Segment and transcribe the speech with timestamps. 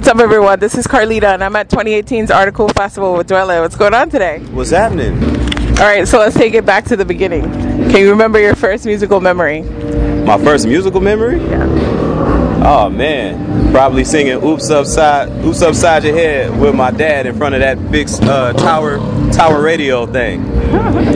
[0.00, 0.58] what's up, everyone?
[0.58, 3.60] This is Carlita, and I'm at 2018's Article Festival with Dwele.
[3.60, 4.38] What's going on today?
[4.50, 5.22] What's happening?
[5.78, 7.42] All right, so let's take it back to the beginning.
[7.42, 9.60] Can you remember your first musical memory?
[9.60, 11.38] My first musical memory?
[11.38, 12.09] Yeah.
[12.62, 17.54] Oh man, probably singing "Oops Upside Oops Upside Your Head" with my dad in front
[17.54, 18.98] of that big uh, tower
[19.32, 20.44] tower radio thing.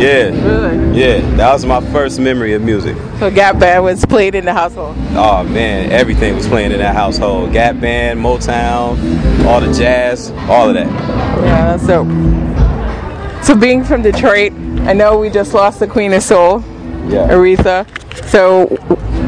[0.00, 0.98] Yeah, Really?
[0.98, 2.96] yeah, that was my first memory of music.
[3.18, 4.96] So Gap Band was played in the household.
[5.10, 7.52] Oh man, everything was playing in that household.
[7.52, 10.86] Gap Band, Motown, all the jazz, all of that.
[10.86, 13.44] Yeah, that's dope.
[13.44, 14.52] So being from Detroit,
[14.88, 16.60] I know we just lost the Queen of Soul,
[17.06, 17.28] Yeah.
[17.28, 17.86] Aretha.
[18.26, 18.66] So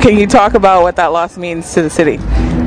[0.01, 2.17] can you talk about what that loss means to the city?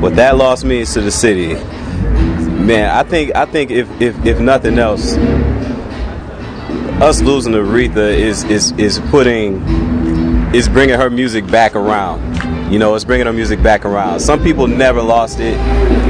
[0.00, 2.90] What that loss means to the city, man.
[2.90, 5.16] I think I think if if, if nothing else,
[7.00, 9.58] us losing Aretha is is is putting
[10.54, 12.20] is bringing her music back around.
[12.72, 14.20] You know, it's bringing her music back around.
[14.20, 15.56] Some people never lost it,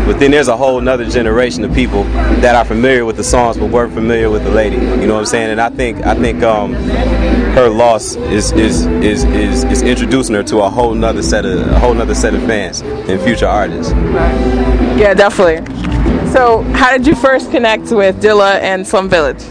[0.06, 3.56] but then there's a whole nother generation of people that are familiar with the songs
[3.56, 4.76] but weren't familiar with the lady.
[4.76, 5.50] You know what I'm saying?
[5.50, 6.74] And I think I think um,
[7.54, 11.60] her loss is is, is is is introducing her to a whole nother set of
[11.60, 13.92] a whole nother set of fans and future artists.
[13.92, 15.66] Yeah, definitely.
[16.32, 19.42] So how did you first connect with Dilla and Slum Village?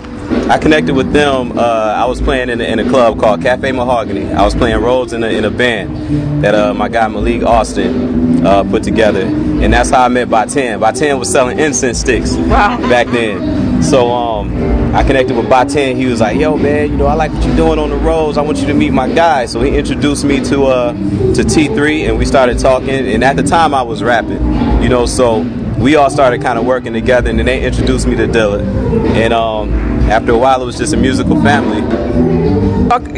[0.49, 1.57] I connected with them.
[1.57, 4.33] Uh, I was playing in a, in a club called Cafe Mahogany.
[4.33, 8.45] I was playing Rhodes in a, in a band that uh, my guy Malik Austin
[8.45, 10.79] uh, put together, and that's how I met Baatin.
[10.79, 12.77] Baatin was selling incense sticks Wow.
[12.89, 13.83] back then.
[13.83, 15.95] So um, I connected with Baatin.
[15.95, 18.37] He was like, "Yo, man, you know I like what you're doing on the Rhodes.
[18.39, 22.09] I want you to meet my guy." So he introduced me to uh, to T3,
[22.09, 22.89] and we started talking.
[22.89, 25.43] And at the time, I was rapping, you know, so
[25.79, 28.61] we all started kind of working together, and then they introduced me to Dilla.
[29.15, 29.73] And um,
[30.09, 31.81] after a while, it was just a musical family.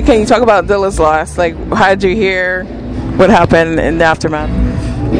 [0.04, 1.38] Can you talk about Dilla's loss?
[1.38, 2.66] Like, how did you hear
[3.16, 4.50] what happened in the aftermath?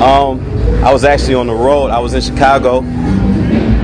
[0.02, 0.40] Um,
[0.84, 1.90] I was actually on the road.
[1.90, 2.82] I was in Chicago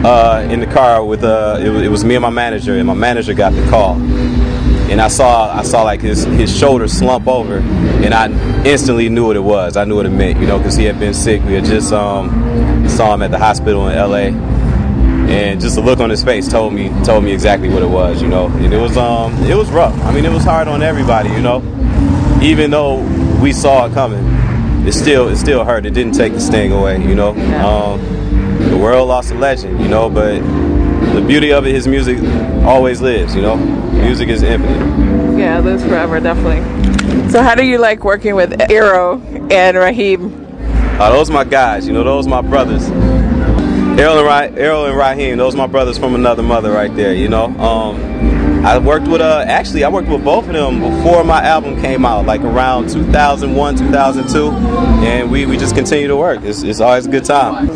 [0.06, 2.88] uh, in the car with uh, it was, it was me and my manager, and
[2.88, 3.96] my manager got the call.
[4.90, 8.28] And I saw I saw like his his shoulder slump over, and I
[8.66, 9.76] instantly knew what it was.
[9.76, 11.44] I knew what it meant, you know, because he had been sick.
[11.44, 14.32] We had just um, saw him at the hospital in L.A.
[15.30, 18.22] And just the look on his face told me told me exactly what it was,
[18.22, 18.48] you know.
[18.48, 19.98] And it was um it was rough.
[20.04, 21.58] I mean, it was hard on everybody, you know.
[22.42, 23.02] Even though
[23.42, 24.24] we saw it coming,
[24.88, 25.86] it still it still hurt.
[25.86, 27.32] It didn't take the sting away, you know.
[27.62, 28.00] Um,
[28.70, 30.42] the world lost a legend, you know, but
[31.14, 32.20] the beauty of it, his music
[32.64, 33.56] always lives, you know.
[33.56, 35.38] Music is infinite.
[35.38, 36.62] Yeah, it lives forever, definitely.
[37.30, 40.46] So, how do you like working with Erro and Raheem?
[41.00, 42.90] Uh, those my guys, you know, those my brothers.
[44.00, 47.28] Erro and, Ra- Erro and Raheem, those my brothers from another mother right there, you
[47.28, 47.46] know.
[47.60, 51.80] Um, I worked with, uh, actually, I worked with both of them before my album
[51.80, 54.50] came out, like around 2001, 2002,
[55.06, 56.42] and we, we just continue to work.
[56.44, 57.68] It's, it's always a good time.